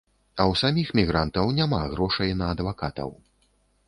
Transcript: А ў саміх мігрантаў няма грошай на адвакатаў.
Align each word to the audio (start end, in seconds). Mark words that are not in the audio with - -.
А 0.39 0.43
ў 0.43 0.53
саміх 0.61 0.87
мігрантаў 0.99 1.51
няма 1.59 1.81
грошай 1.91 2.33
на 2.39 2.47
адвакатаў. 2.55 3.13